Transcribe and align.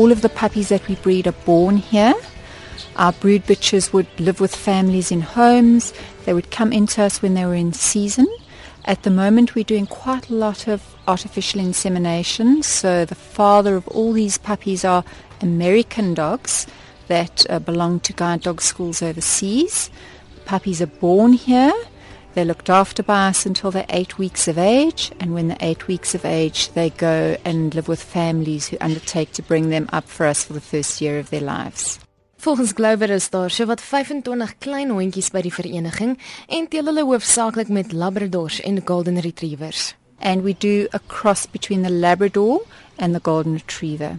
All 0.00 0.12
of 0.12 0.22
the 0.22 0.30
puppies 0.30 0.70
that 0.70 0.88
we 0.88 0.94
breed 0.94 1.26
are 1.26 1.44
born 1.44 1.76
here. 1.76 2.14
Our 2.96 3.12
brood 3.12 3.44
bitches 3.44 3.92
would 3.92 4.06
live 4.18 4.40
with 4.40 4.56
families 4.56 5.12
in 5.12 5.20
homes. 5.20 5.92
They 6.24 6.32
would 6.32 6.50
come 6.50 6.72
into 6.72 7.02
us 7.02 7.20
when 7.20 7.34
they 7.34 7.44
were 7.44 7.54
in 7.54 7.74
season. 7.74 8.26
At 8.86 9.02
the 9.02 9.10
moment, 9.10 9.54
we're 9.54 9.62
doing 9.62 9.86
quite 9.86 10.30
a 10.30 10.34
lot 10.34 10.66
of 10.68 10.96
artificial 11.06 11.60
insemination. 11.60 12.62
So 12.62 13.04
the 13.04 13.14
father 13.14 13.76
of 13.76 13.86
all 13.88 14.14
these 14.14 14.38
puppies 14.38 14.86
are 14.86 15.04
American 15.42 16.14
dogs 16.14 16.66
that 17.08 17.44
uh, 17.50 17.58
belong 17.58 18.00
to 18.00 18.14
guide 18.14 18.40
dog 18.40 18.62
schools 18.62 19.02
overseas. 19.02 19.90
Puppies 20.46 20.80
are 20.80 20.86
born 20.86 21.34
here. 21.34 21.74
They're 22.34 22.44
looked 22.44 22.70
after 22.70 23.02
by 23.02 23.28
us 23.28 23.44
until 23.44 23.72
they're 23.72 23.86
eight 23.88 24.16
weeks 24.16 24.46
of 24.46 24.56
age, 24.56 25.10
and 25.18 25.34
when 25.34 25.48
they're 25.48 25.58
eight 25.60 25.88
weeks 25.88 26.14
of 26.14 26.24
age, 26.24 26.70
they 26.72 26.90
go 26.90 27.36
and 27.44 27.74
live 27.74 27.88
with 27.88 28.02
families 28.02 28.68
who 28.68 28.76
undertake 28.80 29.32
to 29.32 29.42
bring 29.42 29.70
them 29.70 29.88
up 29.92 30.08
for 30.08 30.26
us 30.26 30.44
for 30.44 30.52
the 30.52 30.60
first 30.60 31.00
year 31.00 31.18
of 31.18 31.30
their 31.30 31.40
lives. 31.40 31.98
Volgens 32.40 32.72
Glover 32.72 33.10
is 33.10 33.30
daar 33.30 33.50
sowat 33.50 33.80
25 33.80 34.54
klein 34.58 34.90
hondjies 34.90 35.30
by 35.30 35.42
die 35.44 35.52
vereniging 35.52 36.14
en 36.48 36.68
teel 36.72 36.86
hulle 36.88 37.04
hoofsaaklik 37.04 37.68
met 37.68 37.92
labradors 37.92 38.60
en 38.64 38.80
golden 38.84 39.20
retrievers. 39.20 39.94
And 40.20 40.42
we 40.42 40.54
do 40.54 40.86
a 40.92 41.00
cross 41.06 41.46
between 41.46 41.82
the 41.82 41.90
labrador 41.90 42.62
and 42.96 43.14
the 43.14 43.20
golden 43.20 43.52
retriever. 43.52 44.18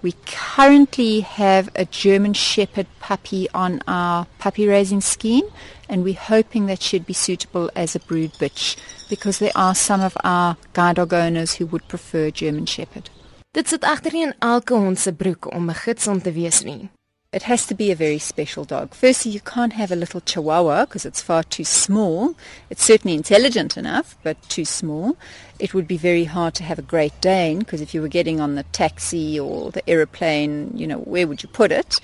We 0.00 0.14
currently 0.24 1.20
have 1.20 1.68
a 1.74 1.84
German 1.84 2.34
shepherd 2.34 2.86
puppy 3.00 3.48
on 3.52 3.80
our 3.86 4.26
puppy 4.38 4.66
raising 4.66 5.02
scheme 5.02 5.44
and 5.88 6.04
we're 6.04 6.14
hoping 6.14 6.66
that 6.66 6.82
she'd 6.82 7.06
be 7.06 7.12
suitable 7.12 7.70
as 7.74 7.94
a 7.94 8.00
brood 8.00 8.32
bitch 8.34 8.76
because 9.08 9.38
there 9.38 9.56
are 9.56 9.74
some 9.74 10.00
of 10.00 10.16
our 10.24 10.56
guide 10.72 10.96
dog 10.96 11.12
owners 11.12 11.54
who 11.54 11.66
would 11.66 11.88
prefer 11.88 12.30
German 12.30 12.66
shepherd. 12.66 13.10
Dit 13.54 13.68
sit 13.68 13.82
nie 14.12 14.22
in 14.22 14.34
elke 14.42 14.74
hond 14.74 14.98
se 14.98 15.10
broek 15.12 15.46
om 15.54 15.70
'n 15.70 15.74
gidsond 15.74 16.22
te 16.24 16.30
wees 16.30 16.64
nie. 16.64 16.90
It 17.30 17.42
has 17.42 17.66
to 17.66 17.74
be 17.74 17.90
a 17.90 17.94
very 17.94 18.18
special 18.18 18.64
dog. 18.64 18.94
Firstly, 18.94 19.32
you 19.32 19.40
can't 19.40 19.74
have 19.74 19.92
a 19.92 19.96
little 19.96 20.22
chihuahua 20.22 20.86
because 20.86 21.04
it's 21.04 21.20
far 21.20 21.42
too 21.42 21.64
small. 21.64 22.34
It's 22.70 22.82
certainly 22.82 23.14
intelligent 23.14 23.76
enough, 23.76 24.16
but 24.22 24.40
too 24.48 24.64
small. 24.64 25.14
It 25.58 25.74
would 25.74 25.86
be 25.86 25.98
very 25.98 26.24
hard 26.24 26.54
to 26.54 26.64
have 26.64 26.78
a 26.78 26.90
Great 26.94 27.20
Dane 27.20 27.58
because 27.58 27.82
if 27.82 27.92
you 27.92 28.00
were 28.00 28.08
getting 28.08 28.40
on 28.40 28.54
the 28.54 28.62
taxi 28.72 29.38
or 29.38 29.70
the 29.70 29.86
aeroplane, 29.86 30.72
you 30.74 30.86
know, 30.86 31.00
where 31.00 31.26
would 31.26 31.42
you 31.42 31.50
put 31.50 31.70
it? 31.70 31.96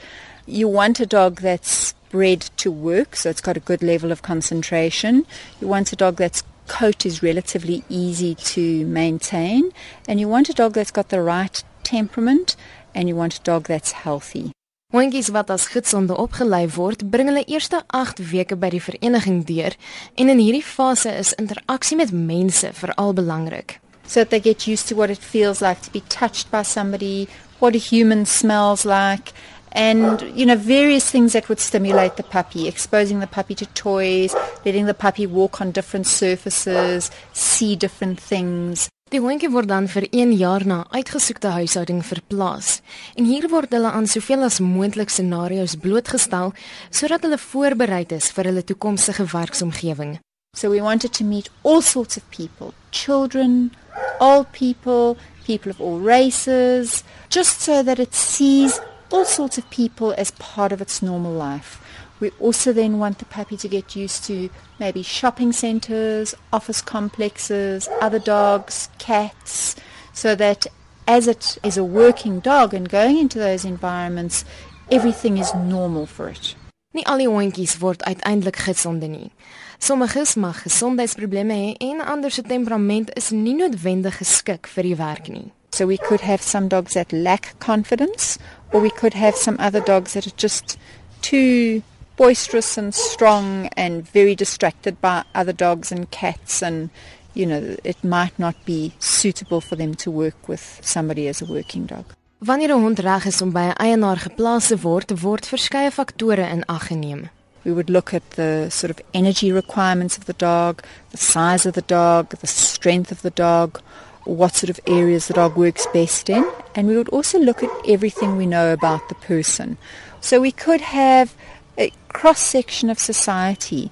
You 0.46 0.68
want 0.68 1.00
a 1.00 1.06
dog 1.06 1.40
that's 1.40 1.94
bred 2.10 2.42
to 2.58 2.70
work, 2.70 3.16
so 3.16 3.30
it's 3.30 3.40
got 3.40 3.56
a 3.56 3.60
good 3.60 3.82
level 3.82 4.12
of 4.12 4.20
concentration. 4.20 5.24
You 5.60 5.68
want 5.68 5.92
a 5.92 5.96
dog 5.96 6.16
that's 6.16 6.42
coat 6.66 7.06
is 7.06 7.22
relatively 7.22 7.82
easy 7.88 8.34
to 8.34 8.84
maintain, 8.86 9.70
and 10.06 10.20
you 10.20 10.28
want 10.28 10.50
a 10.50 10.52
dog 10.52 10.74
that's 10.74 10.90
got 10.90 11.08
the 11.08 11.22
right 11.22 11.64
temperament, 11.82 12.56
and 12.94 13.08
you 13.08 13.16
want 13.16 13.38
a 13.38 13.42
dog 13.42 13.64
that's 13.68 13.92
healthy. 13.92 14.52
Hondjies 14.92 15.30
wat 15.32 15.50
as 15.50 15.66
gidsonde 15.66 16.14
opgelei 16.14 16.68
word, 16.76 17.10
bring 17.10 17.26
hulle 17.26 17.42
eerste 17.48 17.80
8 17.90 18.20
weke 18.30 18.54
by 18.54 18.68
die 18.70 18.82
vereniging 18.84 19.40
deur 19.48 19.74
en 20.14 20.28
in 20.30 20.38
hierdie 20.38 20.62
fase 20.62 21.10
is 21.10 21.32
interaksie 21.40 21.96
met 21.98 22.12
mense 22.12 22.70
veral 22.78 23.10
belangrik. 23.16 23.80
So 24.06 24.20
that 24.20 24.30
they 24.30 24.38
get 24.38 24.68
used 24.68 24.86
to 24.88 24.94
what 24.94 25.10
it 25.10 25.18
feels 25.18 25.60
like 25.60 25.82
to 25.82 25.90
be 25.90 26.04
touched 26.08 26.52
by 26.52 26.62
somebody, 26.62 27.26
what 27.58 27.74
a 27.74 27.78
human 27.78 28.26
smells 28.26 28.84
like, 28.84 29.32
and 29.74 30.22
you 30.34 30.46
know 30.46 30.56
various 30.56 31.10
things 31.10 31.32
that 31.32 31.48
would 31.48 31.60
stimulate 31.60 32.16
the 32.16 32.22
puppy 32.22 32.68
exposing 32.68 33.20
the 33.20 33.26
puppy 33.26 33.54
to 33.54 33.66
toys 33.74 34.34
letting 34.64 34.86
the 34.86 34.94
puppy 34.94 35.26
walk 35.26 35.60
on 35.60 35.70
different 35.70 36.06
surfaces 36.06 37.10
see 37.32 37.74
different 37.76 38.20
things 38.20 38.88
Die 39.12 39.20
hondjie 39.20 39.50
word 39.52 39.68
dan 39.70 39.84
vir 39.86 40.08
1 40.10 40.32
jaar 40.40 40.64
na 40.66 40.78
uitgesoekte 40.90 41.52
huishouding 41.54 42.00
verplaas 42.02 42.80
en 43.14 43.28
hier 43.28 43.44
word 43.52 43.74
hulle 43.76 43.90
aan 43.94 44.08
soveel 44.10 44.42
as 44.46 44.62
moontlik 44.64 45.12
scenario's 45.12 45.76
blootgestel 45.78 46.54
sodat 46.90 47.26
hulle 47.26 47.38
voorbereid 47.38 48.14
is 48.16 48.30
vir 48.34 48.50
hulle 48.50 48.64
toekomstige 48.66 49.28
werksomgewing. 49.30 50.16
So 50.56 50.70
we 50.70 50.80
wanted 50.80 51.12
to 51.18 51.24
meet 51.24 51.50
all 51.62 51.82
sorts 51.82 52.16
of 52.16 52.26
people, 52.30 52.74
children, 52.90 53.70
old 54.18 54.50
people, 54.52 55.16
people 55.46 55.70
of 55.70 55.80
all 55.80 56.00
races, 56.00 57.04
just 57.28 57.60
so 57.60 57.82
that 57.82 57.98
it 57.98 58.14
sees 58.14 58.80
all 59.14 59.24
sorts 59.24 59.58
of 59.58 59.70
people 59.70 60.12
as 60.18 60.32
part 60.32 60.72
of 60.72 60.80
its 60.82 61.00
normal 61.00 61.32
life. 61.32 61.80
We 62.18 62.30
also 62.40 62.72
then 62.72 62.98
want 62.98 63.18
the 63.18 63.24
puppy 63.24 63.56
to 63.58 63.68
get 63.68 63.94
used 63.94 64.24
to 64.24 64.50
maybe 64.80 65.02
shopping 65.04 65.52
centres, 65.52 66.34
office 66.52 66.82
complexes, 66.82 67.88
other 68.00 68.18
dogs, 68.18 68.88
cats, 68.98 69.76
so 70.12 70.34
that 70.34 70.66
as 71.06 71.28
it 71.28 71.58
is 71.62 71.76
a 71.76 71.84
working 71.84 72.40
dog 72.40 72.74
and 72.74 72.88
going 72.88 73.16
into 73.18 73.38
those 73.38 73.64
environments, 73.64 74.44
everything 74.90 75.38
is 75.38 75.54
normal 75.54 76.06
for 76.06 76.28
it. 76.28 76.56
Nie 76.94 77.06
al 77.06 77.18
die 77.18 77.30
hondjies 77.30 77.78
word 77.82 78.02
uiteindelik 78.06 78.58
gesonde 78.66 79.06
nie. 79.10 79.30
Sommiges 79.78 80.34
mag 80.38 80.62
gesondheidsprobleme 80.62 81.54
hê 81.54 81.72
en 81.90 82.02
ander 82.02 82.30
se 82.30 82.42
temperament 82.42 83.10
is 83.18 83.30
nie 83.34 83.54
noodwendig 83.58 84.18
geskik 84.22 84.70
vir 84.70 84.90
die 84.90 84.98
werk 84.98 85.30
nie. 85.30 85.48
So 85.74 85.88
we 85.88 85.98
could 85.98 86.20
have 86.20 86.40
some 86.40 86.68
dogs 86.68 86.94
that 86.94 87.12
lack 87.12 87.58
confidence 87.58 88.38
or 88.72 88.78
we 88.80 88.90
could 88.90 89.12
have 89.14 89.34
some 89.34 89.56
other 89.58 89.80
dogs 89.80 90.12
that 90.12 90.24
are 90.24 90.36
just 90.36 90.78
too 91.20 91.82
boisterous 92.16 92.78
and 92.78 92.94
strong 92.94 93.68
and 93.76 94.08
very 94.08 94.36
distracted 94.36 95.00
by 95.00 95.24
other 95.34 95.52
dogs 95.52 95.90
and 95.90 96.08
cats 96.12 96.62
and 96.62 96.90
you 97.34 97.44
know 97.44 97.74
it 97.82 98.04
might 98.04 98.38
not 98.38 98.54
be 98.64 98.92
suitable 99.00 99.60
for 99.60 99.74
them 99.74 99.96
to 99.96 100.12
work 100.12 100.46
with 100.46 100.78
somebody 100.80 101.26
as 101.26 101.42
a 101.42 101.44
working 101.44 101.86
dog. 101.86 102.04
Wanneer 102.38 102.70
'n 102.70 102.82
hond 102.82 103.02
reg 103.02 103.26
is 103.26 103.42
om 103.42 103.50
by 103.50 103.66
'n 103.70 103.80
eienaar 103.80 104.18
geplaas 104.28 104.68
te 104.68 104.76
word, 104.76 105.10
word 105.22 105.44
verskeie 105.44 105.90
faktore 105.90 106.46
in 106.54 106.62
ag 106.68 106.86
geneem. 106.88 107.30
We 107.64 107.72
would 107.72 107.90
look 107.90 108.14
at 108.14 108.30
the 108.36 108.68
sort 108.70 108.92
of 108.92 109.00
energy 109.12 109.50
requirements 109.50 110.16
of 110.18 110.26
the 110.26 110.38
dog, 110.38 110.84
the 111.10 111.16
size 111.18 111.66
of 111.66 111.74
the 111.74 111.86
dog, 111.86 112.38
the 112.38 112.46
strength 112.46 113.10
of 113.10 113.22
the 113.22 113.34
dog, 113.34 113.80
what 114.24 114.54
sort 114.54 114.70
of 114.70 114.80
areas 114.86 115.28
the 115.28 115.34
dog 115.34 115.56
works 115.56 115.86
best 115.92 116.30
in, 116.30 116.50
and 116.74 116.86
we 116.86 116.96
would 116.96 117.08
also 117.10 117.38
look 117.38 117.62
at 117.62 117.70
everything 117.88 118.36
we 118.36 118.46
know 118.46 118.72
about 118.72 119.08
the 119.08 119.14
person. 119.16 119.76
So 120.20 120.40
we 120.40 120.52
could 120.52 120.80
have 120.80 121.34
a 121.76 121.92
cross 122.08 122.40
section 122.40 122.88
of 122.88 122.98
society 122.98 123.90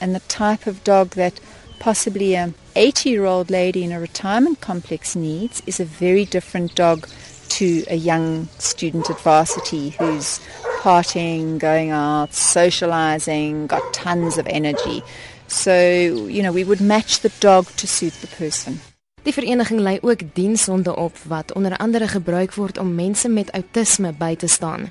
and 0.00 0.14
the 0.14 0.20
type 0.20 0.66
of 0.66 0.84
dog 0.84 1.10
that 1.10 1.40
possibly 1.78 2.34
a 2.34 2.54
80 2.76 3.10
year 3.10 3.24
old 3.24 3.50
lady 3.50 3.84
in 3.84 3.92
a 3.92 4.00
retirement 4.00 4.60
complex 4.60 5.14
needs 5.14 5.62
is 5.66 5.80
a 5.80 5.84
very 5.84 6.24
different 6.24 6.74
dog 6.74 7.08
to 7.48 7.84
a 7.88 7.94
young 7.94 8.46
student 8.58 9.08
at 9.10 9.20
varsity 9.20 9.90
who's 9.90 10.40
partying, 10.80 11.58
going 11.58 11.90
out, 11.90 12.34
socializing, 12.34 13.66
got 13.66 13.92
tons 13.92 14.38
of 14.38 14.46
energy. 14.46 15.02
So, 15.46 15.88
you 16.28 16.42
know, 16.42 16.52
we 16.52 16.64
would 16.64 16.80
match 16.80 17.20
the 17.20 17.28
dog 17.40 17.66
to 17.76 17.86
suit 17.86 18.14
the 18.14 18.26
person. 18.26 18.80
Die 19.24 19.32
vereniging 19.32 19.80
lei 19.80 19.98
ook 20.02 20.20
dienshonde 20.32 20.96
op 20.96 21.16
wat 21.26 21.52
onder 21.52 21.76
andere 21.76 22.08
gebruik 22.08 22.54
word 22.54 22.78
om 22.78 22.94
mense 22.94 23.28
met 23.28 23.52
outisme 23.52 24.12
by 24.12 24.36
te 24.36 24.46
staan. 24.46 24.90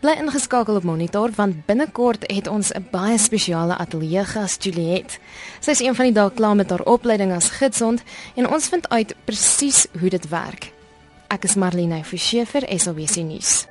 Bly 0.00 0.16
ingeskakel 0.18 0.74
op 0.74 0.82
Monitor 0.82 1.30
want 1.36 1.66
binnekort 1.66 2.24
het 2.32 2.48
ons 2.48 2.72
'n 2.72 2.86
baie 2.90 3.18
spesiale 3.18 3.76
ateljee 3.76 4.24
gas 4.24 4.56
Juliet. 4.60 5.18
Sy 5.60 5.70
is 5.70 5.80
een 5.80 5.94
van 5.94 6.04
die 6.04 6.14
dae 6.14 6.30
klaar 6.30 6.56
met 6.56 6.70
haar 6.70 6.82
opleiding 6.82 7.32
as 7.32 7.50
gidshond 7.50 8.02
en 8.34 8.48
ons 8.48 8.68
vind 8.68 8.88
uit 8.88 9.14
presies 9.24 9.86
hoe 10.00 10.08
dit 10.08 10.28
werk. 10.28 10.72
Ek 11.28 11.44
is 11.44 11.54
Marlene 11.54 12.04
Verschiefer, 12.04 12.78
SABC 12.78 13.16
nuus. 13.16 13.66